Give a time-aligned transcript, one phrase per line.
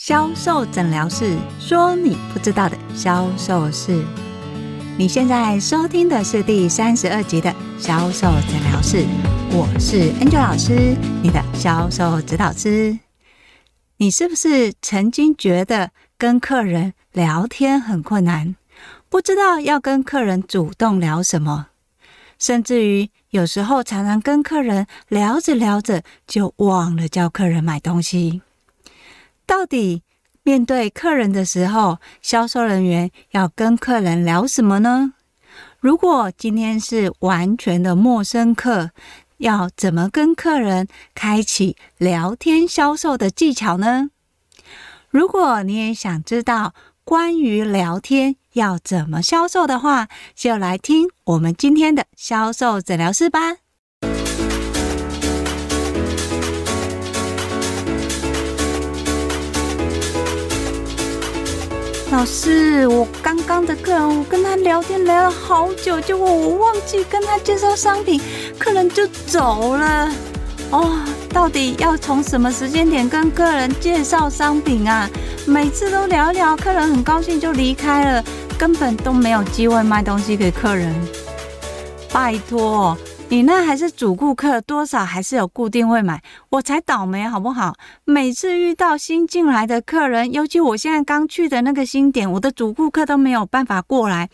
[0.00, 4.00] 销售诊疗室说：“你不知道的销售事。”
[4.96, 9.04] 你现在收听的是第三十二集的销售诊疗室，
[9.50, 12.96] 我是 Angel 老师，你的销售指导师。
[13.96, 18.54] 你是不是曾经觉得跟客人聊天很困难，
[19.08, 21.70] 不知道要跟客人主动聊什么，
[22.38, 28.42] 甚至于有时候常常跟客人聊着聊着就忘了叫客人买东西？
[29.48, 30.02] 到底
[30.42, 35.14] 面对客人的时候，销售人员要跟客人聊什么呢？
[35.80, 38.90] 如果今天是完全的陌生客，
[39.38, 44.10] 要怎么跟客人开启聊天销售的技巧呢？
[45.08, 53.56] 如果你也想知道关于聊天要怎么销售的话，就来听我们今天的销售诊疗室吧。
[62.10, 68.18] 老师，我刚刚的客人，我跟他聊天聊了好久，结果我忘记跟他介绍商品，
[68.58, 70.10] 客人就走了。
[70.70, 70.90] 哦，
[71.28, 75.08] 到底要从什么时间点跟客人介绍商品啊？
[75.46, 78.24] 每次都聊一聊，客人很高兴就离开了，
[78.58, 80.94] 根本都没有机会卖东西给客人。
[82.10, 82.96] 拜托。
[83.30, 87.74] 你那还是主顾客，多少还是有固定会买，我才倒霉好不好？
[88.04, 94.30] 每次遇到新进来的客人，尤其我现在刚去的那个新点，我的主顾客都没有办法过来。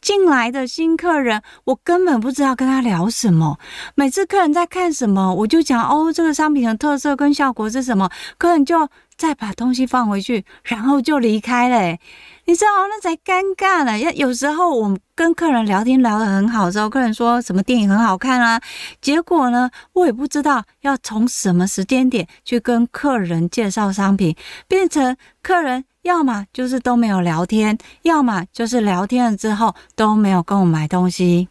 [0.00, 3.58] 进来的新客人，我根本不知道跟他聊什么。
[3.96, 8.08] 每次客人在看什么，我就讲哦，这个商品的特色跟效果是什么，
[8.38, 11.98] 客人就再把东西放回去，然后就离开了。
[12.44, 13.98] 你知道那才尴尬呢。
[13.98, 18.60] 要有时候我们跟客人聊天聊得很好的时候，客人说什么电影很好看啊，
[19.00, 24.36] 结果呢，我也不知道要从什么时间点去跟客人介绍商品，
[24.68, 31.48] 变成客人要么就是都没有聊天，要么就是聊天了之后都没有跟我买东西。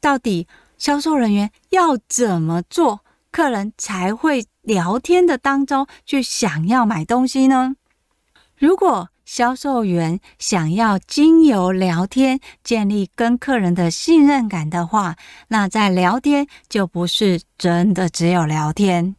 [0.00, 3.00] 到底销售人员要怎么做，
[3.30, 7.76] 客人才会聊天的当中去想要买东西呢？
[8.56, 15.16] 如果销售员想要经由聊天建立跟客人的信任感的话，
[15.48, 19.16] 那在聊天就不是真的只有聊天。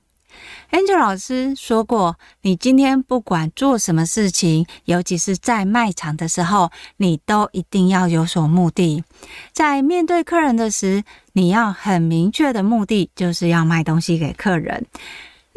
[0.72, 9.04] Angel 老师说过，你今天不管做什么事情，尤其是在卖场的时候，你都一定要有所目的。
[9.54, 14.86] 在面对客人的时，你要很明确的目的，就是要卖东西给客人。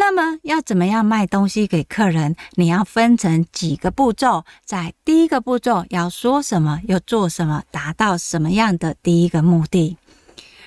[0.01, 2.37] 那么要怎么样卖东西给客人？
[2.55, 9.97] 你要分成几个步骤，在第一个步骤要说什么，要做什么，达到什么样的第一个目的。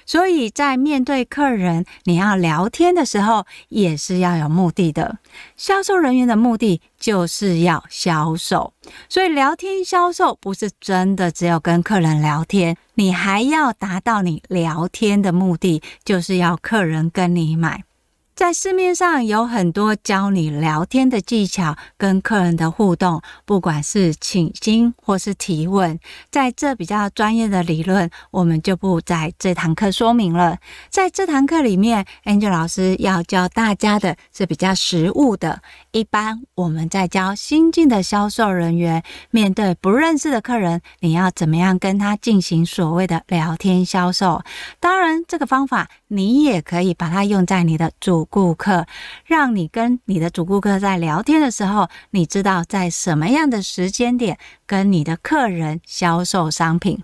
[0.06, 5.19] 所以在面对客人，你要聊天的时候，也是要有目的的。
[5.56, 8.74] 销售人员的目的就是要销售，
[9.08, 17.86] 所以聊天销售不是真的只有跟客人聊天，你还要达到你聊天的目的，就是要客人跟你买。
[18.34, 26.00] 在市面上有很多教你聊天的技巧，跟客人的互动，不管是倾听或是提问，
[26.31, 30.58] 在这比较专业的理论，我们就不在这堂课说明了。
[30.90, 35.62] 在这堂课里面，Angel 老师要教大家的是比较实务的。
[35.92, 44.42] 一般我们在教新进的销售人员，面对不认识的客人，你要怎么样跟他进行所谓的聊天销售？
[44.80, 48.85] 当然，这个方法你也可以把它用在你的主顾客，
[49.25, 57.01] 让你跟你的主顾客在聊天的时候，你知道在什么样的时间点跟你的客人销售商品。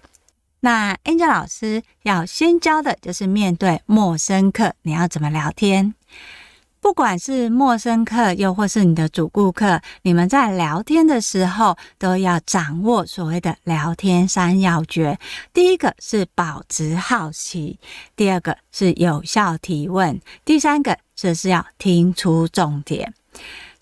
[0.59, 5.93] 那 Angel 老师要先教的就是面对陌生客，你要怎么聊天？
[6.87, 15.19] 不管是陌生客，又或是你的主顾客，你们在聊天的时候都要掌握所谓的聊天三要诀。
[15.53, 17.77] 第一个是保持好奇，
[18.15, 23.13] 第二个是有效提问，第三个则是要听出重点。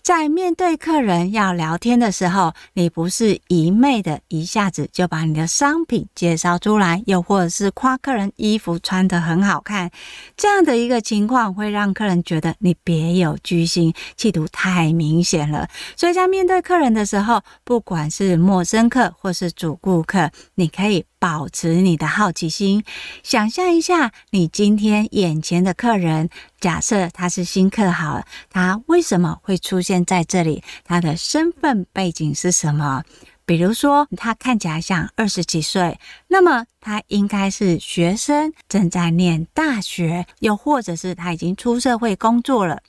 [0.06, 9.90] 在面对客人要聊天的时候，你不是一昧的一下子就把你的商品介绍出来，又或者是夸客人衣服穿得很好看，
[10.36, 15.68] 这样的一个情况会让客人觉得你别有居心，企图太明显了。
[15.96, 22.84] 所以在面对客人的时候，不管是陌生客或是主顾客，你可以保持你的好奇心，
[23.24, 26.30] 想象一下你今天眼前的客人。
[26.60, 30.62] 假设他是新客好，他为什么会出现在这里？
[30.84, 33.02] 他的身份背景是什么？
[33.44, 42.80] 比如说，他看起来像二十几岁，那么他应该是学生，正在念大学，又或者是他已经出社会工作了。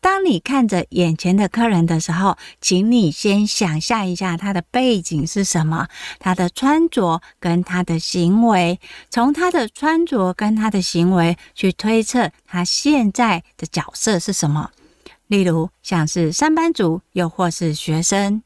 [0.00, 8.78] 当你看着眼前的客人的时候，请你先想象一下他的背景是什么，他的穿着跟他的行为，
[9.10, 14.70] 从他的穿着跟他的行为去推测他现在的角色是什么。
[15.26, 18.42] 例如，像是上班族，又或是学生。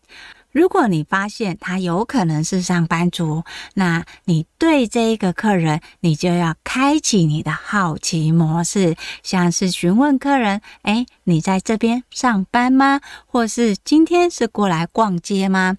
[0.53, 3.43] 如果你发现他有可能是上班族，
[3.75, 13.01] 那你对这一个客人，你就要开启你的好奇模式，像是询问客人：“诶，你在这边上班吗？
[13.27, 15.79] 或是今天是过来逛街吗？”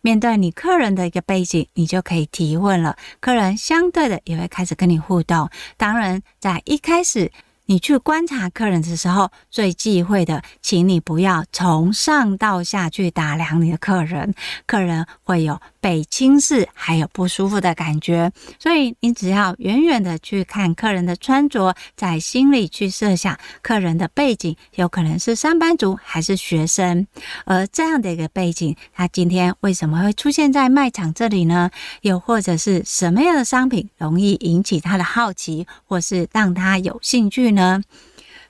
[0.00, 2.96] 面对你客人的一个背景，你就可以提问了。
[3.20, 5.50] 客人相对的也会开始跟你互动。
[5.76, 7.30] 当然，在一开始。
[7.66, 14.34] 你去观察客人的时候，最忌讳的，请你不要从上到下去打量你的客人，
[14.66, 18.32] 客人会有被轻视还有不舒服的感觉。
[18.58, 27.06] 所以你只要远远的去看客人的穿着，在心里去设想客人的背景，有可能是上班族还是学生，
[27.44, 31.70] 而这样的一个背景，他今天为什么会出现在卖场这里呢？
[32.00, 37.80] 又或者是什么样的商品容易引起他的好奇，或是让他有兴趣呢？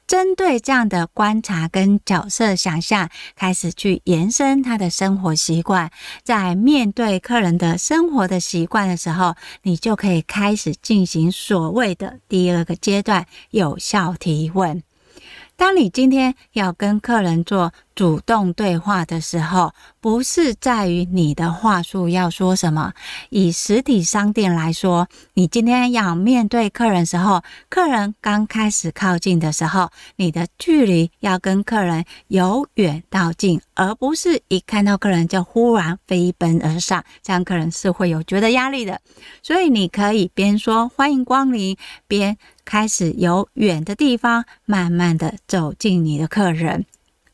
[0.07, 5.91] 针对这样的观察跟角色想象，开始去延伸他的生活习惯，
[6.23, 14.83] 在面对客人的生活的习惯的时候，你就可以开始进行所谓的第二个阶段——有效提问。
[15.57, 19.73] 当你今天要跟客人做主动对话的时候，
[20.03, 22.93] 不是在于你的话术要说什么。
[23.31, 39.01] 以实体商店来说，你今天要面对客人时候，客人刚开始靠近的时候，你的距离要跟客人由远到近，而不是一看到客人就忽然飞奔而上，这样客人是会有觉得压力的。
[39.43, 41.75] 所以你可以边说欢迎光临，
[42.07, 46.85] 边开始由远的地方慢慢的走近你的客人。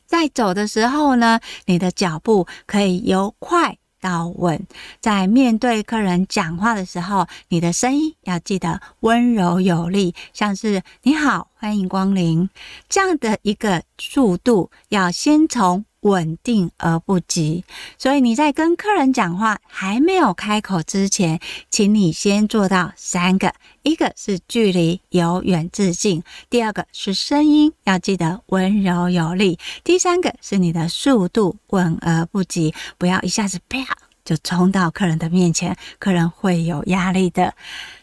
[0.06, 4.66] 在走的时候呢，你的脚步可以由快到稳。
[5.00, 12.50] 在面对客人讲话的时候，你的声音要记得温柔有力，像是“你好，欢迎光临”
[12.90, 15.84] 这样的一个速度，要先从。
[16.02, 17.64] 稳定而不急，
[17.98, 21.40] 所以你在跟客人讲话还没有开口之前，
[21.70, 33.84] 请你先做到三个：一个是距离由远至近，第二个是声音要记得温柔有力，第三个是你的速度稳而不急，不要一下子啪
[34.24, 37.54] 就冲到客人的面前，客人会有压力的。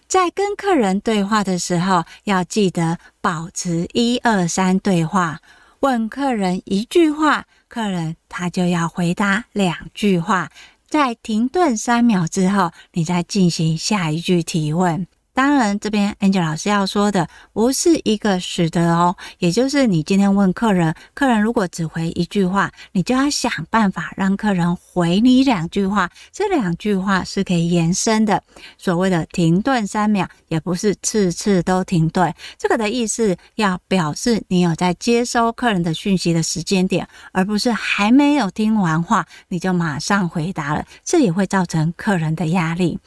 [0.07, 5.39] 在跟客人对话的时候，要记得保持一二三对话，
[5.81, 7.45] 问客人一句话。
[7.69, 10.49] 客人他就要回答两句话，
[10.87, 15.05] 在停顿三秒之后，你再进行下一句提问。
[15.33, 28.43] 当然，这边 Angel 老师要说的不是一个死的哦，也就是你今天问客人，客人如果只回一句话，你就要想办法让客人回你两句话，这两句话是可以延伸的。
[28.77, 42.99] 所谓的停顿三秒，也不是次次都停顿，这个的意思要表示你有在接收客人的讯息的时间点，而不是还没有听完话你就马上回答了，这也会造成客人的压力。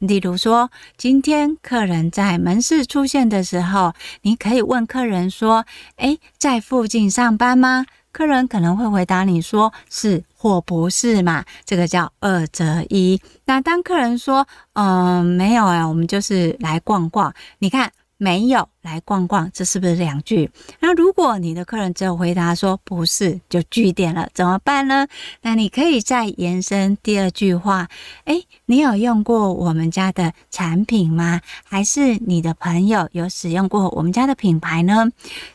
[0.00, 3.92] 例如说，今天客人在门市出现的时候，
[4.22, 5.64] 你可以问客人说
[5.96, 13.20] ：“诶，在附近上班吗？”客人可能会回答你说：“是或不是嘛。”这个叫二择一。
[13.44, 17.92] 那当客人说：“嗯，没有啊，我们就是来逛逛。”你看。
[18.22, 20.50] 没有来逛逛，这是不是两句？
[20.78, 25.08] 那如果你的客人只有回答说不是，就句点了，怎么办呢？
[25.42, 27.88] 那你可以再延伸第二句话。
[28.26, 31.40] 诶，你有用过我们家的产品吗？
[31.64, 35.10] 还是你的朋友有使用过我们家的品牌呢？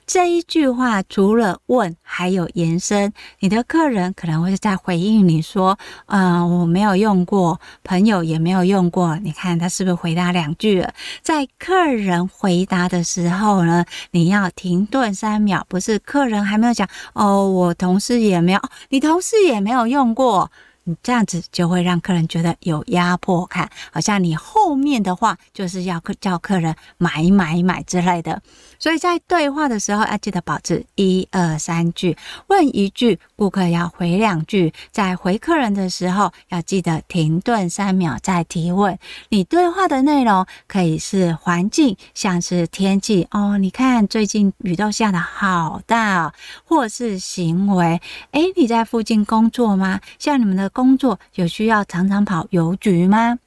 [0.05, 3.13] 这一句话除了问，还有延伸。
[3.39, 10.93] 你的客人可能会在回应你说：“嗯、呃，我没有用过，朋友也没有用过。”你看他是不是回答两句了？
[11.21, 12.65] 在客人回。
[12.67, 20.51] 答的时候呢，你要停顿三秒，不是客人还没有讲哦，我同事也没有，你同事也没有用过。
[20.87, 28.39] 你这样子就会让客人觉得有压迫感，好像你后面的话就是要客叫客人买买买之类的。
[28.77, 32.15] 所以在对话的时候要记得保持一二三句，
[32.47, 34.71] 问一句，顾客要回两句。
[34.91, 38.95] 在回客人的时候要记得停顿三秒再提问。
[39.29, 47.99] 你对话的内容可以是环境，像是天气哦，你看最近雨都下得好大哦，或是行为，
[48.33, 49.99] 诶，你在附近工作吗？
[50.19, 50.69] 像你们的。
[50.75, 53.39] 工作有需要常常跑邮局吗？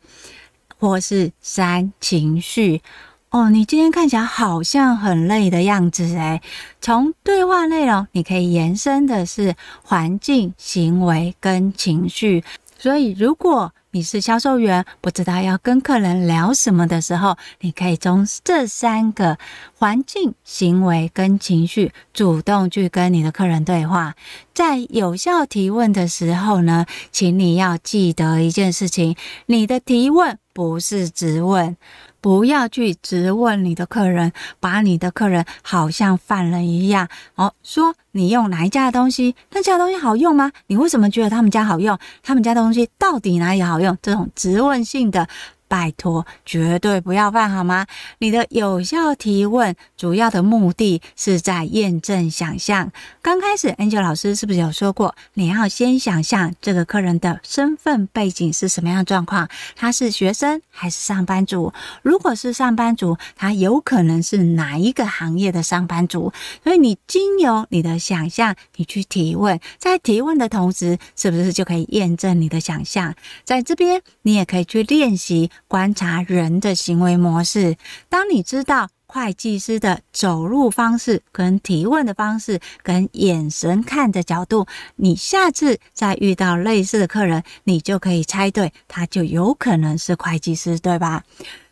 [0.78, 2.80] 或是三情绪，
[3.28, 6.40] 哦，你今天看起来好像很累的样子诶。
[6.80, 12.42] 从对话内容，你可以延伸的是环境、行为跟情绪。
[12.78, 19.38] 所以，如果你是销售员，不知道要跟客人聊什么的时候，你可以从这三个
[19.74, 24.14] 环境、行为跟情绪主动去跟你的客人对话。
[24.52, 29.16] 在有效提问的时候呢，请你要记得一件事情：
[29.46, 31.76] 你的提问不是质问。
[32.20, 40.50] 不要去质问你的客人，把你的客人好像犯人一样哦，说你用哪一家的东西，那家的东西好用吗？
[40.66, 41.98] 你为什么觉得他们家好用？
[42.22, 43.96] 他们家的东西到底哪里好用？
[44.02, 45.28] 这种质问性的。
[45.68, 47.86] 拜托，绝对不要犯好吗？
[48.18, 52.90] 你的有效提问主要的目的是在验证想象。
[53.22, 59.48] 刚开始，Angel 老师是不是有说过，你要先想象这个客人的身份背景是什么样的状况？
[59.76, 61.72] 他是学生还是上班族？
[62.02, 66.32] 如果是上班族，他有可能是哪一个行业的上班族？
[66.64, 73.14] 所以你经由你的想象，你去提问，在提问的同时，是不是就可以验证你的想象？
[73.44, 75.50] 在这边，你也可以去练习。
[75.68, 77.76] 观察人的行为模式。
[78.08, 91.22] 当你知道会计师的走路方式、跟提问的方式、跟眼神看的角度，你下次再遇到类似的客人，你就可以猜对，他就有可能是会计师，对吧？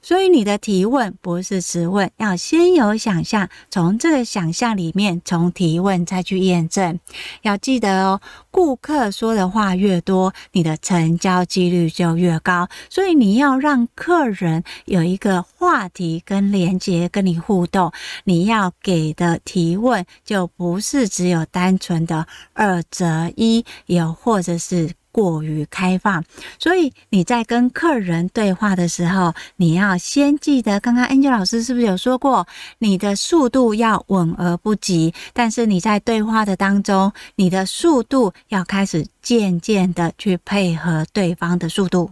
[0.06, 7.00] 所以你的提问不是质问，要先有想象，从这个想象里面，从提问再去验证。
[7.42, 8.20] 要记得哦，
[8.52, 12.68] 顾客说的话越多，你的成交几率就越高。
[12.88, 17.90] 所以你要让客人有一个话题跟连接跟你互动，
[18.22, 24.92] 你要给的提问就不是只有单纯的二择一，有或者是。
[25.16, 26.22] 过于开放，
[26.58, 32.46] 所以你在跟客人对话的时候，你要先记得，刚刚 Angel 老师是不是有说过，
[32.76, 42.10] 你的速度要稳而不急，但是你在对话的当中，你的速度要开始渐渐的去配合对方的速度。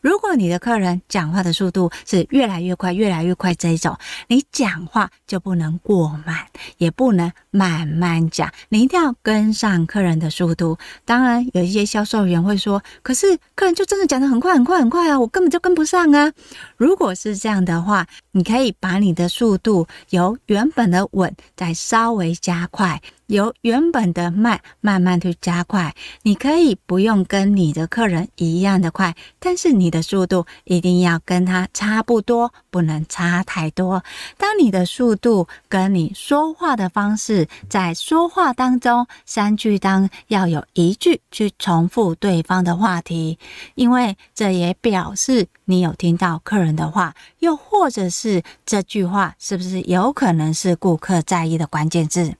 [0.00, 3.96] 如果你的客人讲话的速度是越来越快、越来越快这一种，
[4.28, 10.78] 你讲话就不能过慢，也不能慢慢讲，你一定要跟上客人的速度。
[11.04, 16.32] 当然，有一些销售员会说：“可是客人就真的讲得很快、很快、很快啊，我根本就跟不上啊。”
[16.76, 18.06] 如果是这样的话，
[18.38, 23.02] 你可以把你的速度由原本的稳再稍微加快。
[23.26, 34.02] 由原本的慢慢慢去加快，你可以不用跟你的客人一样的快，但是你的速度一定要跟他差不多，不能差太多。
[34.38, 43.38] 当你的速度跟你说话的方式，在说话当中，三句当要有一句去重复对方的话题，
[43.74, 52.34] 因为这也表示你有听到客人的话，又或者是这句话是不是有可能是顾客在意的关键字。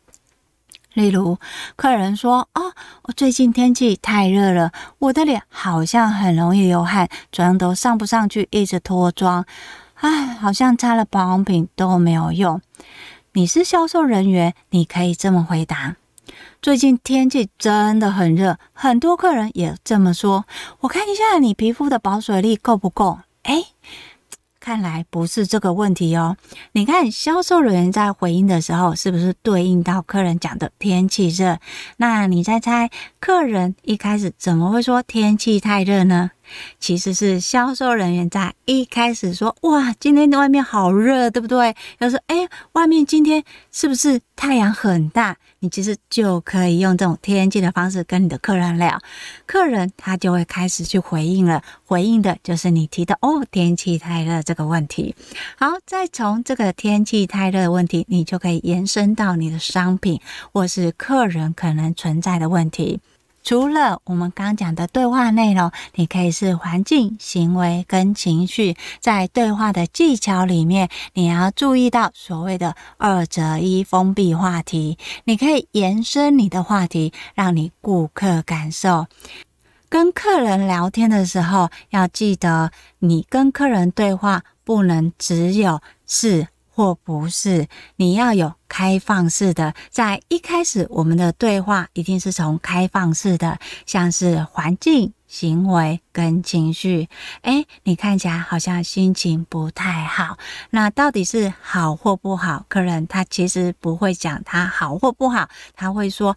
[0.95, 1.39] 例如，
[1.77, 9.45] 客人说：“哦，我最近天气太热了，我的脸好像很容易流汗，妆都上不上去，一直脱妆，
[9.95, 12.61] 唉，好像擦了保养品都没有用。”
[13.35, 15.95] 你是销售人员，你可以这么回答
[16.61, 20.47] ：“最近天气真的很热，很多客人也这么说。
[20.81, 23.67] 我看一下你皮肤的保水力够不够？”诶。
[24.61, 26.37] 看来不是这个问题哦。
[26.73, 31.59] 你看，销售人员在回应的时候，是不是对应到客人讲的天气热？
[31.97, 36.31] 那你再猜，客人一开始怎么会说天气太热呢？
[36.79, 48.97] 其实是销售人员在一开始说：“哇，今天的外面好热，对不对？”要说：“哎，外面今天是不是太阳很大？”你其实就可以用这种天气的方式跟你的客人聊，
[49.45, 51.61] 客人他就会开始去回应了。
[51.85, 55.17] 回应的就是你提的哦，天气太热这个问题。
[55.57, 60.21] 好，再从这个天气太热的问题，你就可以延伸到你的商品
[60.53, 63.01] 或是客人可能存在的问题。
[63.49, 74.99] 除了我们刚讲的对话内容，你可以是环境、行为跟情绪，在对话的技巧里面，你要注意到所谓的二择一封闭话题。
[75.25, 79.07] 你可以延伸你的话题，让你顾客感受。
[79.89, 86.49] 跟客人聊天的时候，要记得你跟客人对话不能只有是。
[86.79, 87.67] 或不是，
[87.97, 89.75] 你要有开放式的。
[89.91, 97.09] 在一开始，我们的对话一定是从开放式的，像是环境、行为跟情绪。
[97.43, 100.39] 诶，你看起来好像心情不太好，
[100.71, 102.65] 那到底是好或不好？
[102.69, 106.37] 客人他其实不会讲他好或不好，他会说：“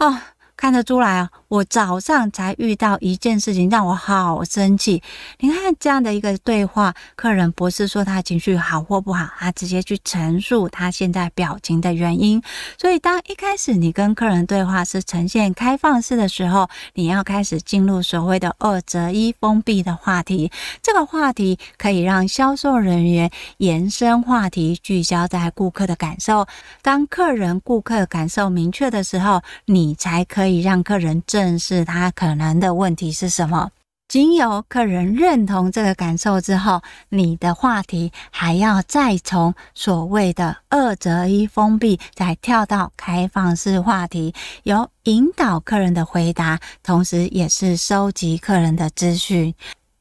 [0.00, 0.20] 哦，
[0.56, 5.02] 看得出来哦，我早上才遇到一件事情，让我好生气。
[5.38, 12.42] 你看这样的一个对话，客人不是说他情绪好或不好，他直接去陈述他现在表情的原因。
[12.78, 20.52] 所以，当一开始你跟客人对话是呈现开放式的时候，你要开始进入所谓的二择一封闭的话题。
[20.82, 26.46] 这个话题可以让销售人员延伸话题，聚焦在顾客的感受。
[26.82, 33.70] 当客人、顾客感受明确的时候，你才可以让客人正视他可能的问题是什么。
[34.08, 49.54] 经由客人认同这个感受之后，你的话题还要再从所谓的二择一封闭，再跳到开放式话题，由引导客人的回答，同时也是收集客人的资讯。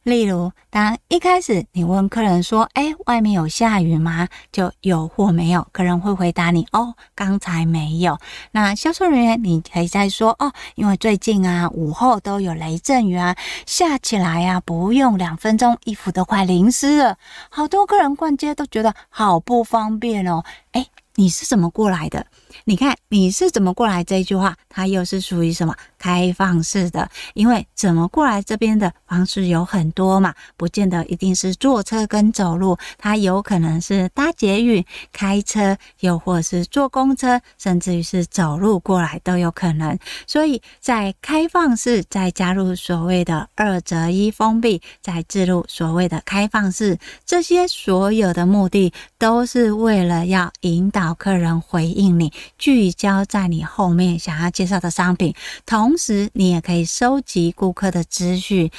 [0.07, 8.17] 例如，当一开始你问客人说：“哎，外面有下雨吗？”就有或没有，客人会回答你：“哦，刚才没有。”
[8.51, 13.35] 那销售人员，你可以再说：“哦，因为最近啊，午后都有雷阵雨啊，
[13.65, 17.17] 下起来呀，不用两分钟，衣服都快淋湿了。
[17.49, 20.85] 好多客人逛街都觉得好不方便哦。”哎，
[21.19, 22.27] 你是怎么过来的？
[22.65, 27.09] 你看你是怎么过来这一句话，它又是属于什么开放式的？
[27.33, 39.97] 因为怎么过来这边的方式有很多嘛，不见得一定是坐车跟走路，它有可能是搭捷运、开车，又或是坐公车，甚至于是走路过来都有可能。
[40.27, 52.31] 所以在开放式再加入所谓的二择一封闭，再置入所谓的开放式，这些所有的目的都是为了要引导客人回应你。
[52.57, 55.33] 聚焦在你后面想要介绍的商品，
[55.65, 58.71] 同时你也可以收集顾客的资讯。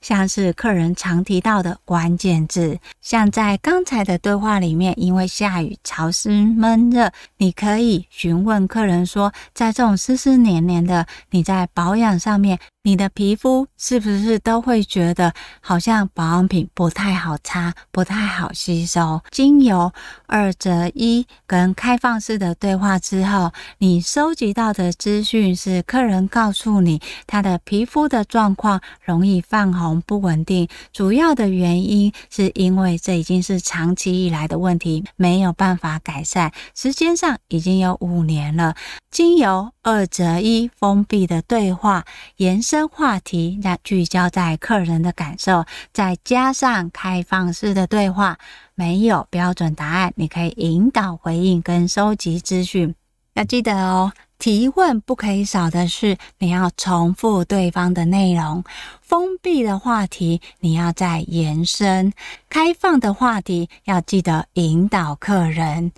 [0.00, 19.22] 像是客人常提到的关键字，像在刚才的对话里面，因为下雨、潮湿、闷热，你可以询问客人说，在这种湿湿黏黏的，你在保养上面，你的皮肤是不是都会觉得好像保养品不太好擦、不太好吸收？
[19.30, 19.90] 精油
[20.26, 30.02] 二择一跟开放式的对话之后，你收集到的资讯是客人告诉你他的皮肤的状况容易泛红。
[30.06, 38.74] 不稳定，主要的原因是因为这已经是长期以来的问题，没有办法改善，时间上已经有五年了。
[39.10, 42.04] 精油二择一封闭的对话，
[42.38, 48.38] 延伸话题，让聚焦在客人的感受，再加上开放式的对话，
[48.74, 52.94] 没有标准答案，你可以引导回应跟收集资讯。
[53.34, 54.12] 要记得哦。
[54.36, 58.62] 提问不可以少的是，你要重复对方的内容；
[59.00, 62.10] 封闭的话题，你要再延伸；
[62.50, 65.92] 开放的话题，要记得引导客人。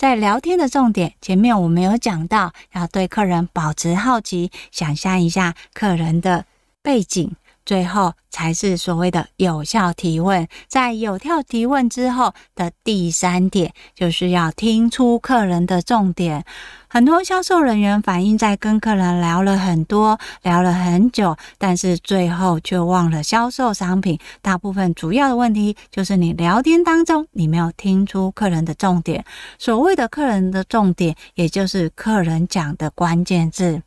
[0.00, 6.46] 在聊天的重点，前面我们有讲到，要对客人保持好奇，想象一下客人的
[6.80, 7.36] 背景。
[7.64, 10.48] 最后才是所谓的有效提问。
[10.66, 16.44] 在有效提问之后的第三点，就是要听出客人的重点。
[16.92, 24.18] 很多销售人员反映，在跟客人聊了很多，聊了很久，但是最后却忘了销售商品。
[24.42, 29.24] 大部分主要的问题就是你聊天当中，你没有听出客人的重点。
[29.56, 33.82] 所谓的客人的重点，也就是客人讲的关键字。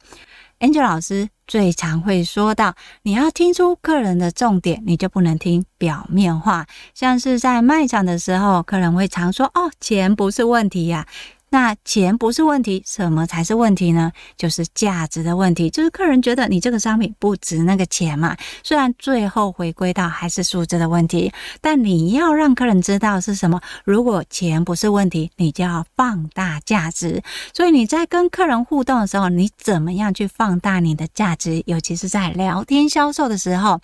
[0.63, 6.65] Angel 老师最常会说到，你要听出客人的重点，你就不能听表面话。
[6.93, 11.06] 像是在卖场的时候，客人会常说：“哦，钱不是问题呀。”
[11.53, 14.11] 那钱不是问题，什么才是问题呢？
[14.35, 18.35] 就是价值的问题，就是客人觉得你这个商品不值那个钱嘛。
[18.63, 23.61] 虽然最后回归到还是数字的问题，但你要让客人知道是什么。
[23.85, 27.21] 如果钱不是问题，你就要放大价值。
[27.53, 31.61] 所以你在跟客人互动的时候，你怎么样去放大你的价值？
[31.67, 33.79] 尤其是在聊天销售的时候。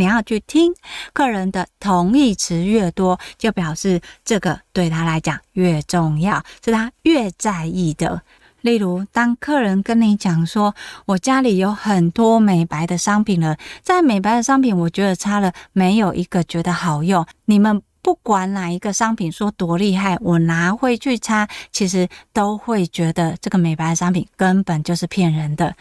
[0.00, 0.72] 你要去听
[1.12, 8.22] 客人的同义词越多，就表示这个对他来讲越重要，是他越在意的。
[8.62, 17.82] 例如，当客人跟你讲说：“我家里有很多美白的商品了，在美白的商品，我觉得擦了没有一个觉得好用。”你们。
[18.02, 25.74] 不管哪一个商品说多厉害，我拿回去擦，其实都会觉得这个美白商品根本就是骗人的。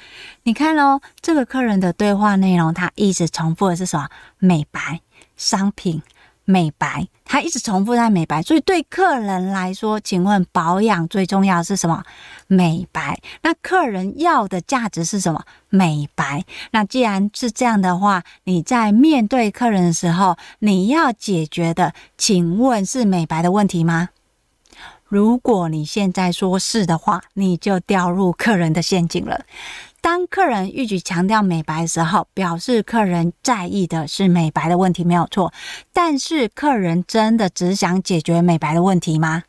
[0.44, 4.10] 你看喽，这个客人的对话内容，他一直重复的是什么？
[4.38, 5.02] 美白
[5.38, 6.02] 商品。
[6.50, 12.04] 美白，他一直重复在美白，所以对客人来说，请问保养最重要是什么？
[12.48, 13.22] 美白。
[13.44, 15.44] 那客人要的价值是什么？
[15.70, 16.44] 美白。
[16.72, 24.10] 那既然是这样的话，你在面对客人的时候，你要解决的，请问是美白的问题吗？
[25.06, 29.46] 如果你现在说是的话，你就掉入客人的陷阱了。
[30.02, 35.54] 当客人一举强调美白的时候，表示客人在意的是美白的问题没有错，
[35.94, 39.44] 但是客人真的只想解决美白的问题吗？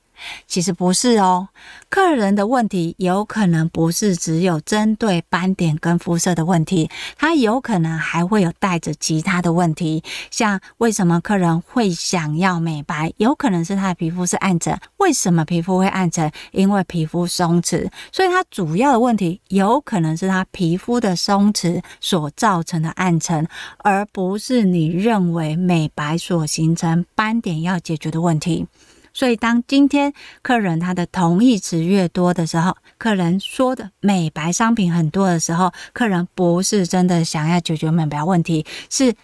[0.47, 1.49] 其实不是哦，
[1.89, 13.13] 客人的问题有可能不是只有针对斑点跟肤色的问题，他有可能还会有带着其他的问题，像为什么客人会想要美白？
[13.17, 16.31] 有可能是他的皮肤是暗沉，为什么皮肤会暗沉？
[16.53, 23.47] 因为皮肤松弛，所以他主要的问题有可能是他皮肤的松弛所造成的暗沉，
[23.79, 28.67] 而不是你认为美白所形成斑点要解决的问题。
[29.13, 39.15] 所以，当今天客人他的同义词越多的时候，客人说的美白商品很多的时候，客人不是真的想要解决美白问题，是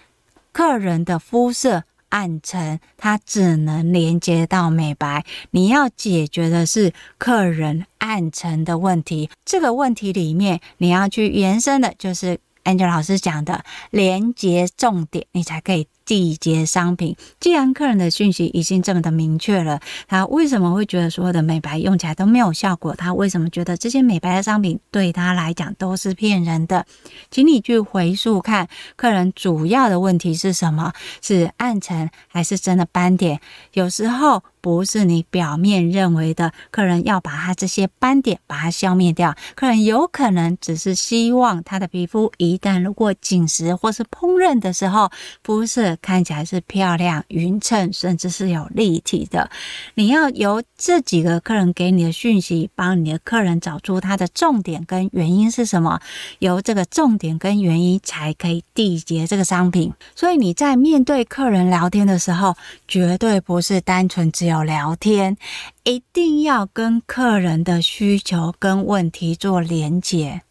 [0.52, 5.24] 客人的肤色暗沉，他只能连接到美白。
[5.50, 15.86] 你要解决的是客人暗沉的问题，这个问题里面你要去延伸的，就是 Angel 老师讲的连接重点，你才可以。
[16.06, 22.94] 季节商品，既然客人的讯息已经这么的明确了，他为什么会觉得所有的美白用起来都没有效果？
[22.94, 26.86] 他为什么觉得这些美白的商品对他来讲都是骗人的？
[27.28, 30.92] 请你去回溯看，客人主要的问题是什么？
[31.20, 33.40] 是暗沉还是真的斑点？
[33.72, 45.10] 有时候不是你表面认为的，客人要把他这些斑点把它消灭掉，客人有可能只是希望他的皮肤一旦如果紧实或是烹饪的时候，
[45.42, 45.95] 肤色。
[45.96, 49.50] 看起来是漂亮、匀称，甚至是有立体的。
[49.94, 56.00] 你要由这几个客人给你的讯息，帮你的客人找出他的重点跟原因是什么，
[56.38, 59.92] 由这个重点跟原因才可以缔结这个商品。
[60.14, 62.56] 所以你在面对客人聊天的时候，
[62.86, 65.36] 绝对不是单纯只有聊天，
[65.84, 70.42] 一定要跟客人的需求跟问题做连结。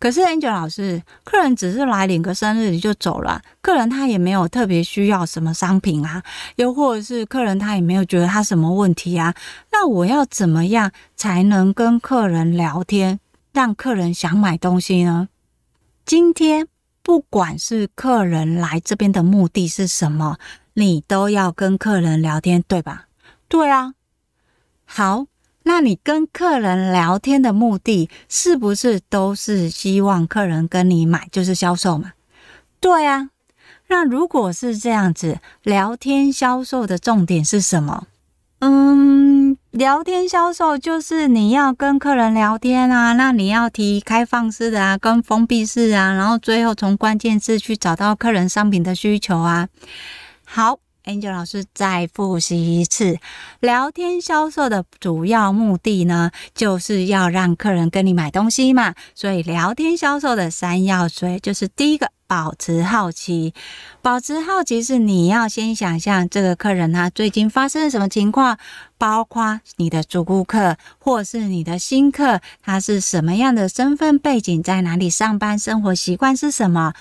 [0.00, 6.22] 可是 Angel 老师，客人只是来领个生日你就走了，客人他也没有特别需要什么商品啊，
[6.56, 9.34] 又或者是客人他也没有觉得他什么问题啊，
[9.72, 13.18] 那我要怎么样才能跟客人聊天，
[13.52, 15.28] 让客人想买东西呢？
[16.06, 16.68] 今天
[17.02, 20.38] 不管是客人来这边的目的是什么，
[20.74, 23.08] 你都要跟客人聊天，对吧？
[23.48, 23.94] 对啊，
[24.84, 25.26] 好。
[25.68, 32.12] 那你跟客人聊天的目的是不是都是希望客人跟你买，就是销售嘛？
[32.80, 33.28] 对啊。
[33.88, 38.06] 那如果是这样子，聊天销售的重点是什么？
[38.60, 49.68] 嗯，聊天销售就是你要跟客人聊天啊，那你要提开放式的啊，跟封闭式啊，然后最后从关键字去找到客人商品的需求啊。
[50.46, 50.78] 好。
[51.08, 53.18] Angel 老师再复习一次，
[53.60, 58.94] 聊天销售的主要目的呢，就是要让客人跟你买东西嘛。
[59.14, 63.54] 所以，聊天销售的三要诀就是第一个，保持好奇。
[64.02, 68.58] 保持好奇是你要先想象这个客人他最近发生了什么情况，
[68.98, 76.92] 包括你的主顾客或是你的新客，他是什么样的身份背景，在哪里上班，生活习惯是什么。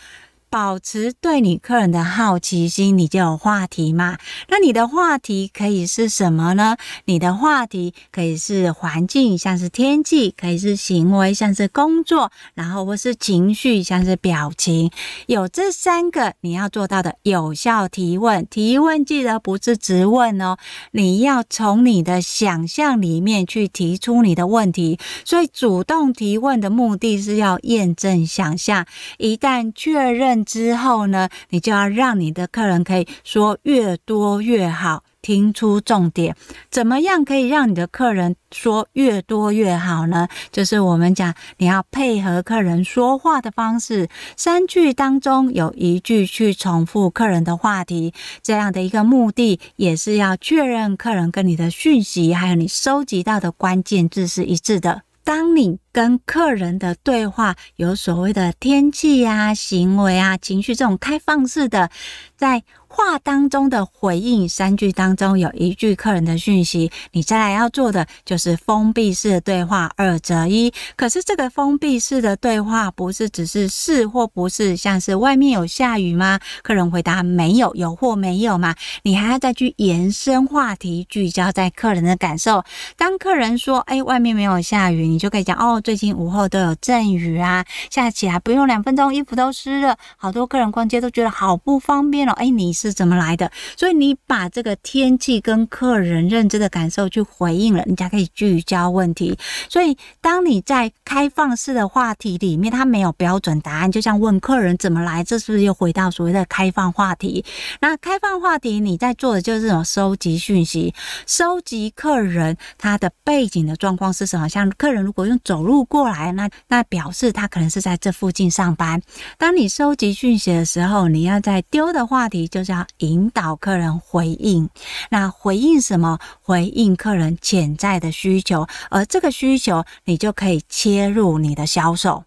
[0.50, 4.18] 保持对你客人的好奇心，你就有话题嘛。
[4.48, 6.78] 那你的话题可以是什么呢？
[7.06, 14.90] 你的话题可以是环境，像是天气；可以是行为，像是工作；然后或是情绪，像是表情。
[15.26, 18.48] 有这三个你要做到的有效提问。
[18.50, 20.58] 提问记得不是直问哦，
[20.92, 24.98] 你要从你的想象里面去提出你的问题。
[25.26, 28.86] 所以主动提问的目的是要验证想象。
[29.18, 30.37] 一旦确认。
[30.45, 36.36] 之后呢，你就要让你的客人可以说越多越好，听出重点。
[36.69, 40.28] 怎么样可以让你的客人说越多越好呢？
[40.52, 55.02] 就是我们讲，你要配合客人说话的方式，三句当中有一句去重复客人的话题，这样的一个目的也是要确认客人跟你的讯息，还有你收集到的关键字是一致的。
[55.23, 61.90] 当你跟客人的对话有所谓的天气啊、行为啊、情绪这种开放式的，
[62.36, 70.72] 在话当中的回应，三句当中有一句客人的讯息，你再来要做的就是封闭式的对话，二择一。
[70.96, 76.40] 可是这个封闭式的对话不是只是是或不是，像是外面有下雨吗？
[76.64, 78.76] 客人回答没有，有或没有吗？
[79.02, 82.64] 你还要再去延伸话题，聚焦在客人的感受。
[82.96, 89.97] 当客人说：“哎，外面没有下雨”，你就可以讲：“哦，最近午后都有阵雨啊，下起来不用两分钟，衣服都湿了。
[90.17, 92.34] 好多客人逛街都觉得好不方便哦。
[92.34, 93.50] 哎，你是怎么来的？
[93.78, 99.39] 所以你把这个天气跟客人认知的感受去回应了，你才可以聚焦问题。
[99.69, 107.45] 所以当你在开放式的话题里面，它没有标准答案，就像问客人怎么来，这是不是又回到所谓的开放话题？
[107.80, 110.93] 那开放话题你在做的就是这种收集讯息，
[111.26, 114.50] 收集客人他的背景的状况是什么？
[114.50, 119.02] 像客人如果用走路过来，那那表示他可能是在这附近上班。
[119.38, 124.70] 当你收集讯息的时候，你要在丢的话题就是要引导客人回应。
[125.10, 126.20] 那回应什么？
[126.42, 132.24] 回应客人潜在的需求，而这个需求你就可以切入你的销售。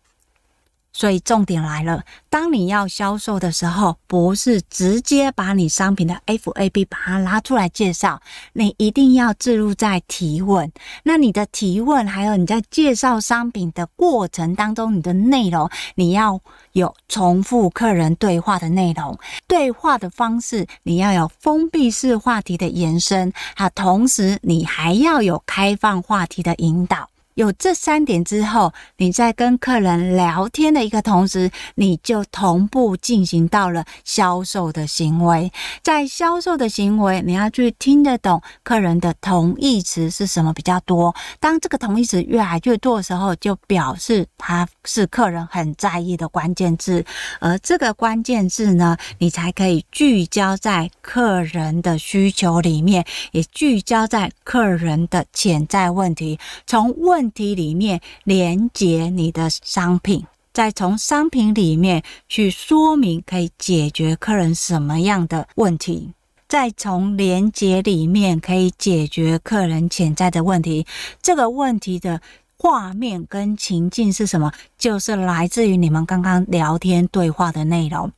[0.92, 8.20] 所以重点来了，当你要销售的时候，不是直接把你商品的 FAB 把它拉出来介绍，
[8.54, 10.70] 你一定要置入在提问。
[11.04, 16.40] 那你的提问，还有你在介绍商品的过程当中，你的内容你要
[16.72, 27.08] 有重复客人对话的内容，对话的方式你要有封闭式话题的延伸，啊，同时你还要有开放话题的引导。
[27.34, 35.50] 有这三点之后，你在跟客人聊天的一个同时，你就同步进行到了销售的行为。
[35.82, 41.14] 在销售的行为，你要去听得懂客人的同义词是什么比较多。
[41.38, 47.04] 当这个同义词越来越多的时候，就表示它是客人很在意的关键字。
[47.40, 56.38] 而这个关键字呢，你才可以聚焦在客人的需求里面，也聚焦在客人的潜在问题。
[56.66, 66.10] 从问问题里面连接你的商品，再从商品里面去说明可以解决客人什么样的问题，
[66.48, 70.84] 再从连接里面可以解决客人潜在的问题。
[71.22, 72.20] 这个问题的
[72.56, 74.50] 画面跟情境是什么？
[74.76, 78.10] 就是来自于你们刚刚聊天对话的内容。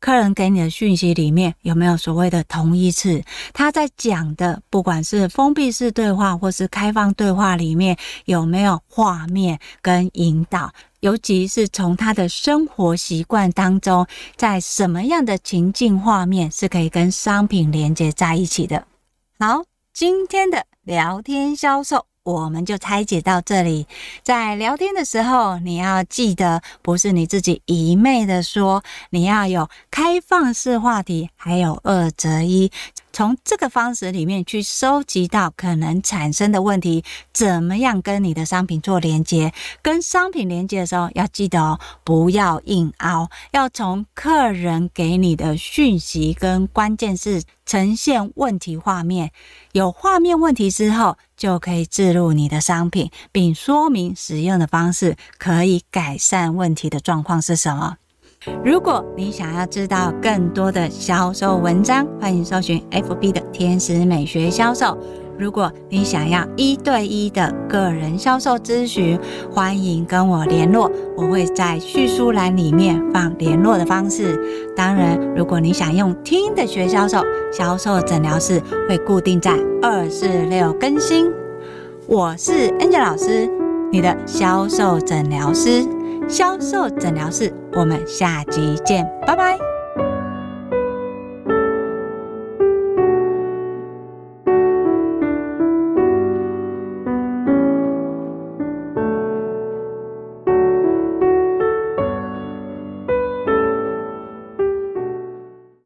[0.00, 3.22] 客人给你的讯息里面有没有所谓的同义词？
[3.52, 10.72] 他在讲的，不管是封闭式对话或是开放对话里面，有没有画面跟引导？
[11.00, 18.86] 尤其是从他的生活习惯当中，在什么样的情境画面是可以跟商品连接在一起的？
[19.38, 22.09] 好，今天的聊天销售。
[22.32, 23.86] 我们就拆解到这里。
[24.22, 32.70] 在聊天的时候，你要记得，不是你自己一昧的说，你要有开放式话题，还有二择一。
[33.12, 39.52] 从这个方式里面去收集到可能产生的问题，怎么样跟你的商品做连接？
[39.82, 49.32] 跟商品连接的时候，要记得哦，不要硬凹，要从客人给你的讯息跟关键字呈现问题画面。
[49.72, 57.96] 有画面问题之后，就可以置入你的商品，并说明使用的方式，可以改善问题的状况是什么。
[58.64, 64.96] 如果你想要知道更多的销售文章，欢迎搜寻 FB 的天使美学销售。
[65.38, 69.18] 如果你想要一对一的个人销售咨询，
[69.52, 74.40] 欢迎跟我联络，我会在叙述栏里面放联络的方式。
[74.74, 77.22] 当然，如果你想用听的学销售，
[77.52, 81.30] 销售诊疗室会固定在二四六更新。
[82.06, 83.50] 我是 Angel 老师，
[83.92, 85.84] 你的销售诊疗师。
[86.30, 89.58] 销售诊疗室，我们下集见，拜拜。